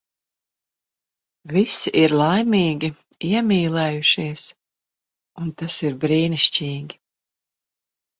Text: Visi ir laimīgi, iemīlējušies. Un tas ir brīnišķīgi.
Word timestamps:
Visi 1.55 1.91
ir 2.03 2.15
laimīgi, 2.21 2.89
iemīlējušies. 3.31 4.47
Un 5.43 5.53
tas 5.63 5.77
ir 5.91 5.99
brīnišķīgi. 6.05 6.99